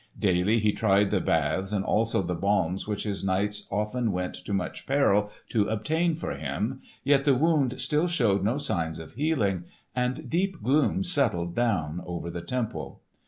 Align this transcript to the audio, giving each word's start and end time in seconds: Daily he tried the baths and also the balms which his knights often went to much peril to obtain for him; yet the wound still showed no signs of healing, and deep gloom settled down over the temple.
Daily 0.17 0.57
he 0.57 0.71
tried 0.71 1.11
the 1.11 1.19
baths 1.21 1.71
and 1.71 1.85
also 1.85 2.23
the 2.23 2.33
balms 2.33 2.87
which 2.87 3.03
his 3.03 3.23
knights 3.23 3.67
often 3.69 4.11
went 4.11 4.33
to 4.33 4.51
much 4.51 4.87
peril 4.87 5.31
to 5.49 5.67
obtain 5.69 6.15
for 6.15 6.31
him; 6.33 6.81
yet 7.03 7.23
the 7.23 7.35
wound 7.35 7.79
still 7.79 8.07
showed 8.07 8.43
no 8.43 8.57
signs 8.57 8.97
of 8.97 9.13
healing, 9.13 9.65
and 9.95 10.27
deep 10.27 10.63
gloom 10.63 11.03
settled 11.03 11.53
down 11.53 12.01
over 12.07 12.31
the 12.31 12.41
temple. 12.41 13.03